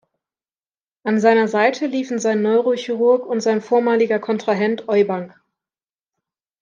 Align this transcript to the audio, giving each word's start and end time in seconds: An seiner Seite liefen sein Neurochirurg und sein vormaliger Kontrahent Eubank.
An 1.03 1.19
seiner 1.19 1.47
Seite 1.47 1.85
liefen 1.85 2.17
sein 2.17 2.41
Neurochirurg 2.41 3.23
und 3.23 3.39
sein 3.41 3.61
vormaliger 3.61 4.17
Kontrahent 4.17 4.89
Eubank. 4.89 5.39